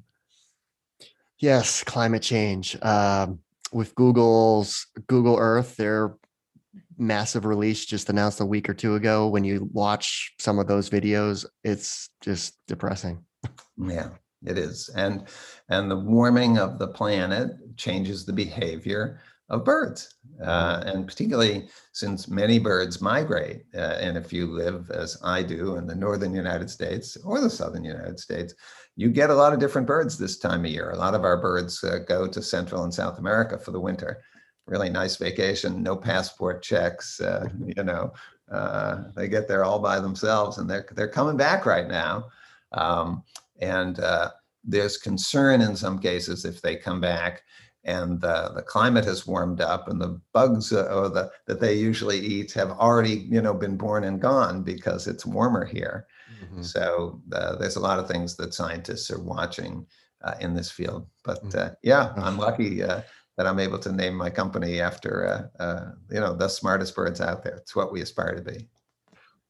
[1.40, 2.78] Yes, climate change.
[2.84, 3.40] Um,
[3.72, 6.18] with Google's Google Earth, their
[6.98, 9.28] massive release just announced a week or two ago.
[9.28, 13.24] When you watch some of those videos, it's just depressing.
[13.78, 14.10] Yeah,
[14.46, 14.90] it is.
[14.96, 15.28] And
[15.70, 20.16] and the warming of the planet changes the behavior of birds.
[20.44, 25.76] Uh, and particularly since many birds migrate, uh, and if you live as I do
[25.76, 28.56] in the northern United States or the southern United States,
[28.96, 30.92] you get a lot of different birds this time of year.
[30.92, 34.24] A lot of our birds uh, go to Central and South America for the winter.
[34.66, 37.20] Really nice vacation, no passport checks.
[37.20, 37.72] Uh, mm-hmm.
[37.76, 38.14] you know,
[38.52, 42.26] uh, they get there all by themselves, and they're they're coming back right now.
[42.72, 43.24] Um,
[43.60, 44.32] and uh,
[44.64, 47.44] there's concern in some cases if they come back
[47.84, 51.74] and the, the climate has warmed up and the bugs uh, or the, that they
[51.74, 56.08] usually eat have already you know been born and gone because it's warmer here.
[56.44, 56.64] Mm-hmm.
[56.64, 59.86] so uh, there's a lot of things that scientists are watching
[60.24, 61.08] uh, in this field.
[61.24, 61.56] But mm.
[61.56, 63.02] uh, yeah i'm lucky uh,
[63.38, 67.44] that i'm able to name my company after uh, you know the smartest birds out
[67.44, 67.56] there.
[67.56, 68.68] It's what we aspire to be.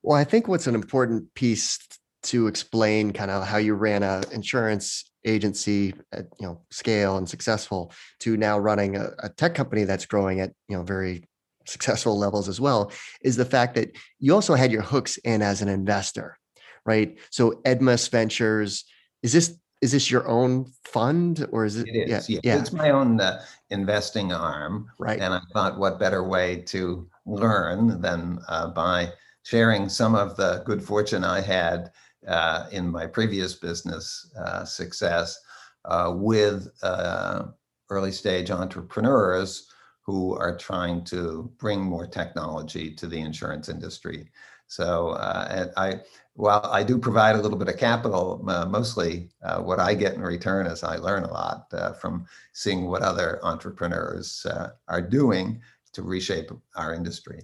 [0.04, 1.80] Well i think what's an important piece
[2.24, 7.30] to explain kind of how you ran a insurance agency at you know scale and
[7.30, 11.28] successful to now running a, a tech company that's growing at you know very
[11.68, 15.62] successful levels as well is the fact that you also had your hooks in as
[15.62, 16.38] an investor
[16.86, 17.18] right?
[17.30, 18.86] So edmus ventures
[19.24, 22.60] is this is this your own fund or is it, it is, yeah, yeah.
[22.60, 25.20] it's my own uh, investing arm right.
[25.20, 30.62] and i thought what better way to learn than uh, by sharing some of the
[30.68, 31.90] good fortune i had
[32.28, 35.40] uh, in my previous business uh, success
[35.86, 37.46] uh, with uh,
[37.90, 39.68] early stage entrepreneurs
[40.02, 44.30] who are trying to bring more technology to the insurance industry.
[44.68, 46.00] So uh, I,
[46.34, 49.30] while I do provide a little bit of capital, uh, mostly
[49.60, 54.46] what I get in return is I learn a lot from seeing what other entrepreneurs
[54.88, 55.60] are doing
[55.94, 57.42] to reshape our industry.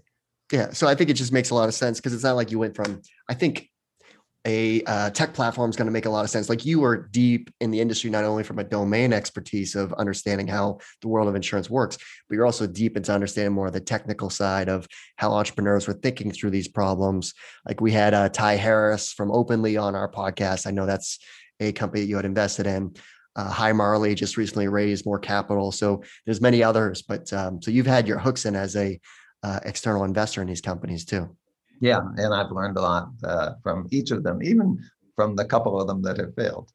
[0.52, 2.52] Yeah, so I think it just makes a lot of sense because it's not like
[2.52, 3.70] you went from I think
[4.48, 6.48] a uh, tech platform is going to make a lot of sense.
[6.48, 10.48] Like you are deep in the industry, not only from a domain expertise of understanding
[10.48, 13.82] how the world of insurance works, but you're also deep into understanding more of the
[13.82, 17.34] technical side of how entrepreneurs were thinking through these problems.
[17.68, 20.66] Like we had uh, Ty Harris from Openly on our podcast.
[20.66, 21.20] I know that's
[21.60, 22.96] a company that you had invested in.
[23.36, 25.74] Uh, Hi Marley just recently raised more capital.
[25.74, 28.98] So there's many others, but um, so you've had your hooks in as a
[29.44, 31.36] uh, external investor in these companies too.
[31.80, 34.84] Yeah, and I've learned a lot uh, from each of them, even
[35.16, 36.72] from the couple of them that have failed.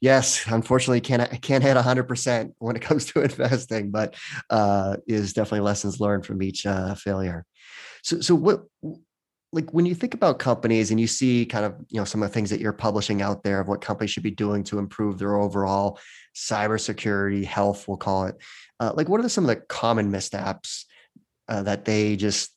[0.00, 4.16] Yes, unfortunately, can't can't hit hundred percent when it comes to investing, but
[4.50, 7.46] uh, is definitely lessons learned from each uh, failure.
[8.02, 8.64] So, so what,
[9.52, 12.28] like when you think about companies and you see kind of you know some of
[12.28, 15.18] the things that you're publishing out there of what companies should be doing to improve
[15.18, 16.00] their overall
[16.34, 18.34] cybersecurity health, we'll call it.
[18.80, 20.86] Uh, like, what are some of the common missteps
[21.48, 22.50] uh, that they just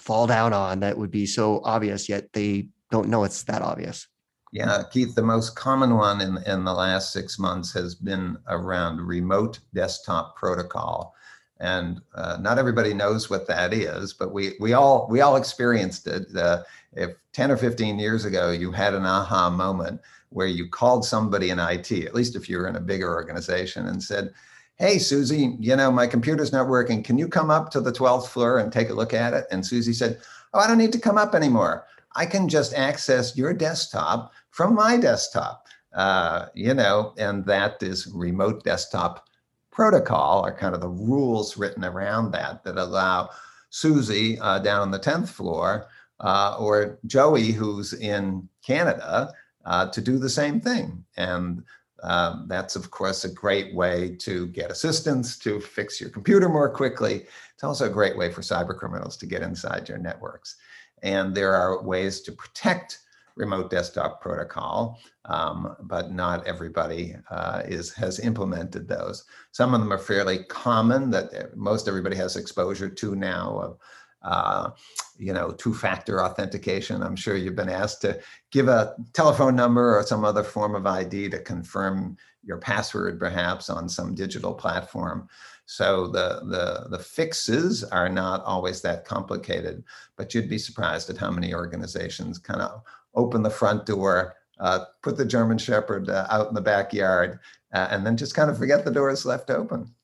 [0.00, 4.06] fall down on that would be so obvious, yet they don't know it's that obvious?
[4.52, 9.00] Yeah, Keith, the most common one in, in the last six months has been around
[9.00, 11.14] remote desktop protocol.
[11.60, 16.06] And uh, not everybody knows what that is, but we, we all we all experienced
[16.06, 16.34] it.
[16.34, 16.62] Uh,
[16.94, 21.50] if 10 or 15 years ago you had an aha moment where you called somebody
[21.50, 24.32] in IT, at least if you were in a bigger organization, and said,
[24.80, 27.02] hey, Susie, you know, my computer's not working.
[27.02, 29.44] Can you come up to the 12th floor and take a look at it?
[29.50, 30.18] And Susie said,
[30.54, 31.86] oh, I don't need to come up anymore.
[32.16, 38.10] I can just access your desktop from my desktop, uh, you know, and that is
[38.12, 39.28] remote desktop
[39.70, 43.28] protocol are kind of the rules written around that that allow
[43.68, 45.86] Susie uh, down on the 10th floor
[46.20, 49.30] uh, or Joey, who's in Canada,
[49.66, 51.04] uh, to do the same thing.
[51.16, 51.62] And
[52.02, 56.70] um, that's, of course, a great way to get assistance to fix your computer more
[56.70, 57.26] quickly.
[57.54, 60.56] It's also a great way for cyber criminals to get inside your networks.
[61.02, 62.98] And there are ways to protect
[63.36, 69.24] remote desktop protocol, um, but not everybody uh, is has implemented those.
[69.52, 73.78] Some of them are fairly common that most everybody has exposure to now
[74.22, 74.70] uh,
[75.18, 77.02] you know, two-factor authentication.
[77.02, 80.86] I'm sure you've been asked to give a telephone number or some other form of
[80.86, 85.28] ID to confirm your password, perhaps on some digital platform.
[85.66, 89.84] So the, the, the fixes are not always that complicated,
[90.16, 92.82] but you'd be surprised at how many organizations kind of
[93.14, 97.38] open the front door, uh, put the German Shepherd uh, out in the backyard,
[97.72, 99.94] uh, and then just kind of forget the door is left open.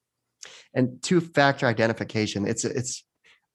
[0.75, 3.03] And two-factor identification, it's it's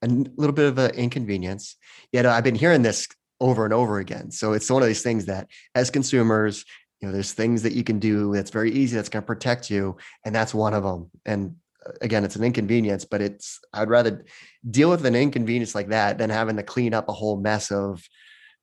[0.01, 1.75] a little bit of an inconvenience.
[2.11, 3.07] Yet I've been hearing this
[3.39, 4.31] over and over again.
[4.31, 6.65] So it's one of these things that as consumers,
[6.99, 9.69] you know, there's things that you can do that's very easy that's going to protect
[9.69, 9.97] you.
[10.23, 11.09] And that's one of them.
[11.25, 14.23] And uh, again, it's an inconvenience, but it's, I'd rather
[14.69, 18.03] deal with an inconvenience like that than having to clean up a whole mess of,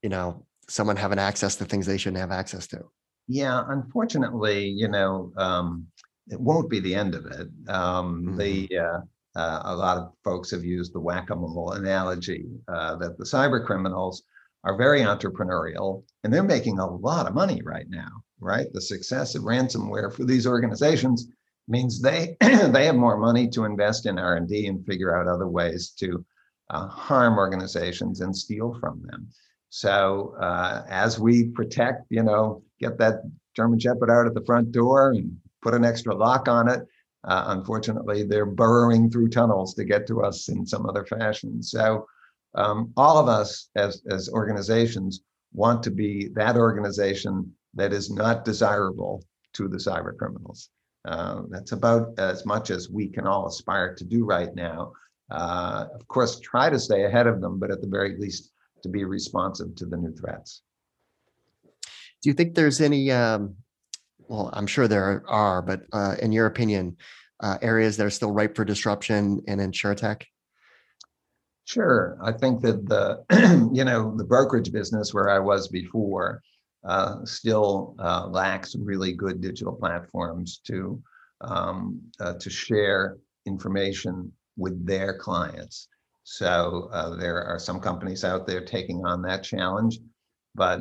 [0.03, 2.85] you know, someone having access to things they shouldn't have access to.
[3.27, 5.89] Yeah, unfortunately, you know, um,
[6.29, 7.49] it won't be the end of it.
[7.69, 8.37] Um, mm-hmm.
[8.37, 9.01] The uh,
[9.39, 14.25] uh, a lot of folks have used the whack-a-mole analogy uh, that the cyber criminals
[14.65, 18.11] are very entrepreneurial and they're making a lot of money right now,
[18.41, 18.67] right?
[18.73, 21.29] The success of ransomware for these organizations
[21.69, 25.91] means they they have more money to invest in R&D and figure out other ways
[26.01, 26.25] to
[26.71, 29.29] uh, harm organizations and steal from them.
[29.71, 33.23] So uh, as we protect, you know, get that
[33.55, 36.81] German Shepherd out at the front door and put an extra lock on it,
[37.25, 41.63] uh, unfortunately, they're burrowing through tunnels to get to us in some other fashion.
[41.63, 42.07] So,
[42.55, 48.45] um, all of us as, as organizations want to be that organization that is not
[48.45, 49.23] desirable
[49.55, 50.71] to the cyber criminals.
[51.05, 54.93] Uh, that's about as much as we can all aspire to do right now.
[55.31, 58.51] Uh, of course, try to stay ahead of them, but at the very least,
[58.83, 60.63] to be responsive to the new threats.
[62.23, 63.57] Do you think there's any um,
[64.29, 66.97] well, I'm sure there are, but uh, in your opinion,
[67.41, 70.25] uh, areas that are still ripe for disruption and in insurtech?
[71.65, 72.19] Sure.
[72.23, 76.43] I think that the, you know, the brokerage business where I was before
[76.87, 81.03] uh, still uh, lacks really good digital platforms to
[81.41, 85.89] um, uh, to share information with their clients.
[86.25, 90.01] So uh, there are some companies out there taking on that challenge,
[90.55, 90.81] but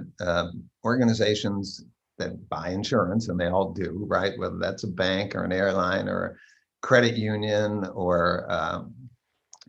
[0.83, 1.85] organizations
[2.17, 4.33] that buy insurance, and they all do, right?
[4.37, 8.93] Whether that's a bank or an airline or a credit union or um,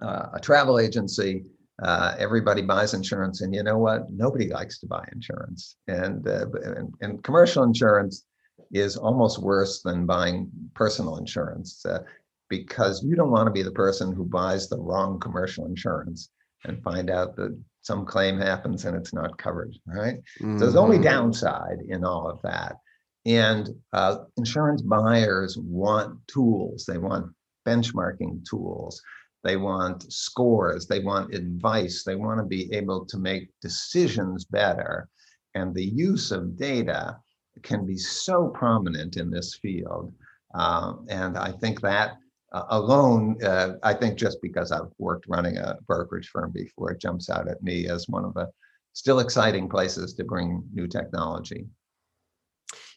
[0.01, 1.45] uh, a travel agency,
[1.83, 3.41] uh, everybody buys insurance.
[3.41, 4.11] And you know what?
[4.11, 5.77] Nobody likes to buy insurance.
[5.87, 8.25] And, uh, and, and, commercial insurance
[8.73, 12.01] is almost worse than buying personal insurance uh,
[12.49, 16.31] because you don't want to be the person who buys the wrong commercial insurance
[16.65, 17.57] and find out that
[17.89, 20.17] some claim happens and it's not covered, right?
[20.41, 20.59] Mm-hmm.
[20.59, 21.15] So there's only mm-hmm.
[21.15, 22.77] downside in all of that.
[23.25, 27.33] And uh, insurance buyers want tools, they want
[27.67, 29.01] benchmarking tools,
[29.43, 35.09] they want scores, they want advice, they want to be able to make decisions better.
[35.55, 37.17] And the use of data
[37.63, 40.13] can be so prominent in this field.
[40.55, 42.19] Um, and I think that
[42.53, 47.01] uh, alone, uh, I think just because I've worked running a brokerage firm before, it
[47.01, 48.51] jumps out at me as one of the
[48.95, 51.67] still exciting places to bring new technology.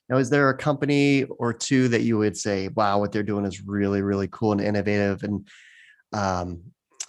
[0.10, 3.46] Now, is there a company or two that you would say, wow, what they're doing
[3.46, 5.24] is really, really cool and innovative?
[5.24, 5.48] And
[6.12, 6.62] um,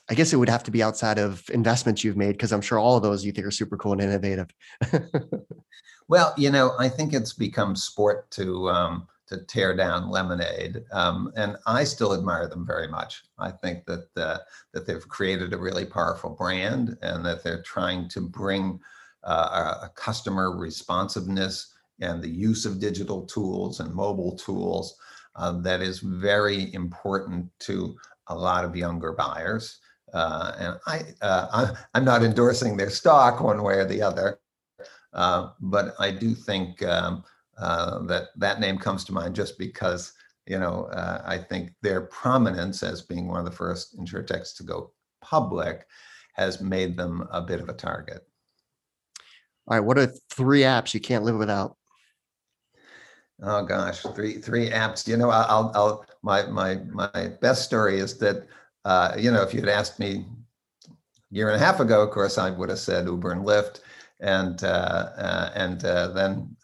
[0.09, 2.79] I guess it would have to be outside of investments you've made, because I'm sure
[2.79, 4.51] all of those you think are super cool and innovative.
[6.09, 11.33] well, you know, I think it's become sport to um, to tear down Lemonade, um,
[11.37, 13.23] and I still admire them very much.
[13.39, 14.39] I think that uh,
[14.73, 18.81] that they've created a really powerful brand, and that they're trying to bring
[19.25, 24.97] uh, a customer responsiveness and the use of digital tools and mobile tools
[25.37, 27.97] uh, that is very important to
[28.29, 29.79] a lot of younger buyers.
[30.13, 34.41] Uh, and I, uh, I, am not endorsing their stock one way or the other,
[35.15, 37.25] uh, but I do think um,
[37.59, 40.13] uh, that that name comes to mind just because
[40.47, 44.63] you know uh, I think their prominence as being one of the first insurtechs to
[44.63, 45.87] go public
[46.35, 48.27] has made them a bit of a target.
[49.69, 51.77] All right, what are three apps you can't live without?
[53.43, 55.07] Oh gosh, three three apps.
[55.07, 58.47] You know, I'll I'll my my my best story is that
[58.85, 60.25] uh, you know if you had asked me
[60.87, 60.91] a
[61.31, 63.81] year and a half ago, of course I would have said Uber and Lyft
[64.23, 66.57] and uh, uh, and uh, then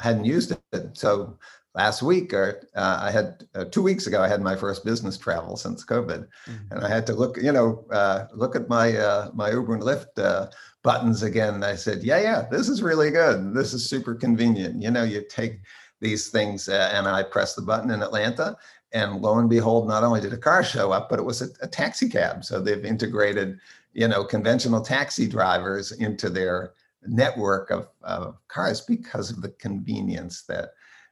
[0.00, 0.88] hadn't used it.
[0.94, 1.36] So
[1.74, 5.18] last week or uh, I had uh, two weeks ago I had my first business
[5.18, 6.72] travel since COVID, mm-hmm.
[6.72, 8.92] and I had to look you know uh, look at my
[9.34, 10.50] my Uber and Lyft
[10.82, 11.62] buttons again.
[11.62, 13.52] I said, yeah, yeah, this is really good.
[13.52, 14.80] This is super convenient.
[14.80, 15.60] You know, you take
[16.00, 18.56] these things and I press the button in Atlanta.
[18.92, 21.48] And lo and behold, not only did a car show up, but it was a,
[21.60, 22.46] a taxi cab.
[22.46, 23.60] So they've integrated,
[23.92, 26.72] you know, conventional taxi drivers into their
[27.06, 30.70] network of, of cars because of the convenience that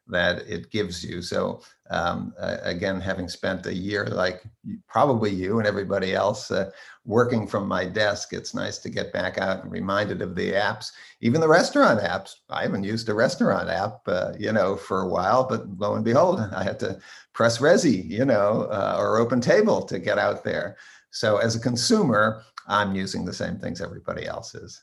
[0.08, 1.20] that it gives you.
[1.20, 1.60] So
[1.90, 4.42] um, uh, again, having spent a year like
[4.86, 6.70] probably you and everybody else uh,
[7.04, 10.92] working from my desk, it's nice to get back out and reminded of the apps,
[11.20, 12.36] even the restaurant apps.
[12.50, 16.04] I haven't used a restaurant app, uh, you know, for a while, but lo and
[16.04, 16.98] behold, I had to
[17.32, 20.76] press Resy, you know, uh, or OpenTable to get out there.
[21.10, 24.82] So as a consumer, I'm using the same things everybody else is.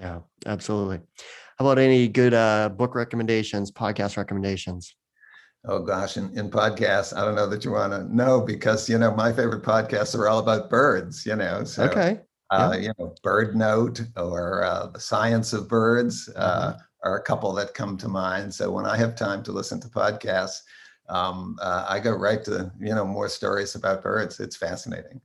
[0.00, 1.00] Yeah, absolutely.
[1.58, 4.94] How about any good uh, book recommendations, podcast recommendations?
[5.66, 8.96] Oh gosh, in, in podcasts, I don't know that you want to know because you
[8.96, 11.26] know my favorite podcasts are all about birds.
[11.26, 12.20] You know, so okay,
[12.50, 16.80] uh, you know, BirdNote or uh, the Science of Birds uh, mm-hmm.
[17.04, 18.54] are a couple that come to mind.
[18.54, 20.60] So when I have time to listen to podcasts,
[21.10, 24.40] um, uh, I go right to you know more stories about birds.
[24.40, 25.20] It's fascinating.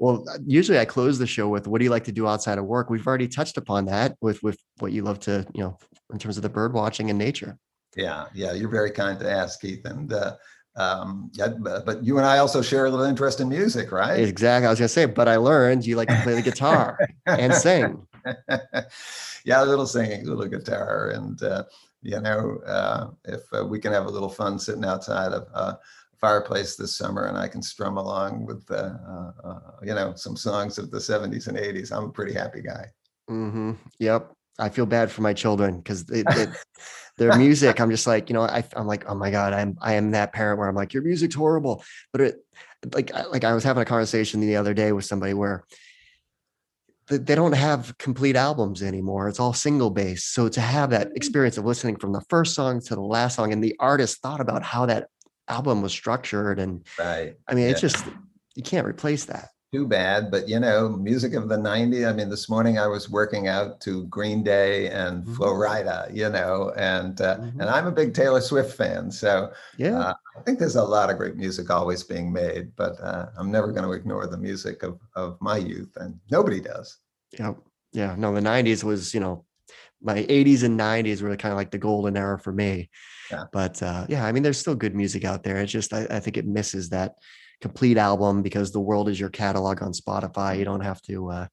[0.00, 2.64] Well, usually I close the show with what do you like to do outside of
[2.64, 2.88] work?
[2.88, 5.78] We've already touched upon that with with what you love to, you know,
[6.12, 7.58] in terms of the bird watching and nature.
[7.96, 9.84] Yeah, yeah, you're very kind to ask, Keith.
[9.84, 10.36] And uh,
[10.76, 14.20] um, yeah, but you and I also share a little interest in music, right?
[14.20, 14.66] Exactly.
[14.66, 18.06] I was gonna say, but I learned you like to play the guitar and sing.
[19.44, 21.64] yeah, a little singing, a little guitar, and uh,
[22.02, 25.74] you know, uh, if uh, we can have a little fun sitting outside of uh,
[26.20, 30.36] fireplace this summer and I can strum along with, uh, uh, uh, you know, some
[30.36, 31.92] songs of the 70s and 80s.
[31.92, 32.86] I'm a pretty happy guy.
[33.30, 33.72] Mm-hmm.
[33.98, 34.32] Yep.
[34.58, 36.04] I feel bad for my children because
[37.18, 39.94] their music, I'm just like, you know, I, I'm like, oh my God, I'm, I
[39.94, 41.84] am that parent where I'm like, your music's horrible.
[42.12, 42.36] But it,
[42.92, 45.64] like, like I was having a conversation the other day with somebody where
[47.08, 49.28] they don't have complete albums anymore.
[49.28, 50.34] It's all single based.
[50.34, 51.16] So to have that mm.
[51.16, 54.40] experience of listening from the first song to the last song and the artist thought
[54.40, 55.08] about how that
[55.48, 56.58] album was structured.
[56.58, 57.36] And right.
[57.46, 57.70] I mean, yeah.
[57.70, 58.04] it's just,
[58.54, 62.08] you can't replace that too bad, but you know, music of the 90s.
[62.08, 65.34] I mean, this morning I was working out to Green Day and mm-hmm.
[65.34, 67.60] Flo Rida, you know, and uh, mm-hmm.
[67.60, 69.10] and I'm a big Taylor Swift fan.
[69.10, 72.98] So yeah, uh, I think there's a lot of great music always being made, but
[73.00, 76.96] uh, I'm never going to ignore the music of of my youth, and nobody does.
[77.38, 77.52] Yeah,
[77.92, 78.14] yeah.
[78.16, 79.44] No, the 90s was, you know,
[80.00, 82.88] my 80s and 90s were kind of like the golden era for me.
[83.30, 83.44] Yeah.
[83.52, 85.58] But uh, yeah, I mean, there's still good music out there.
[85.58, 87.14] It's just I, I think it misses that
[87.60, 90.58] complete album because the world is your catalog on Spotify.
[90.58, 91.46] You don't have to, uh,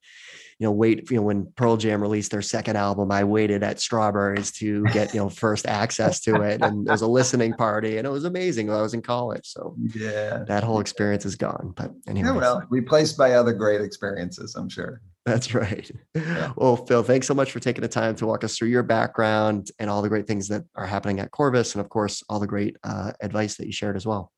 [0.60, 1.10] you know, wait.
[1.10, 5.14] You know, when Pearl Jam released their second album, I waited at Strawberries to get
[5.14, 8.26] you know first access to it, and there was a listening party, and it was
[8.26, 8.68] amazing.
[8.68, 11.74] When I was in college, so yeah, that whole experience is gone.
[11.76, 15.02] But anyway, yeah, well, replaced by other great experiences, I'm sure.
[15.26, 15.90] That's right.
[16.14, 16.54] Yeah.
[16.56, 19.72] Well, Phil, thanks so much for taking the time to walk us through your background
[19.80, 22.48] and all the great things that are happening at Corvus, and of course, all the
[22.48, 24.32] great uh, advice that you shared as well.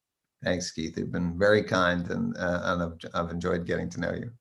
[0.44, 0.98] Thanks, Keith.
[0.98, 4.32] You've been very kind and, uh, and I've, I've enjoyed getting to know you.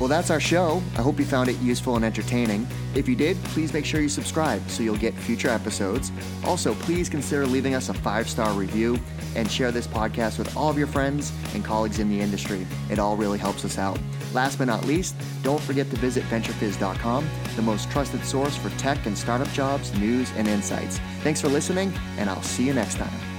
[0.00, 0.82] Well, that's our show.
[0.96, 2.66] I hope you found it useful and entertaining.
[2.94, 6.10] If you did, please make sure you subscribe so you'll get future episodes.
[6.44, 8.98] Also, please consider leaving us a five star review
[9.36, 12.66] and share this podcast with all of your friends and colleagues in the industry.
[12.90, 13.98] It all really helps us out.
[14.34, 19.06] Last but not least, don't forget to visit VentureFizz.com, the most trusted source for tech
[19.06, 20.98] and startup jobs, news, and insights.
[21.22, 23.33] Thanks for listening, and I'll see you next time.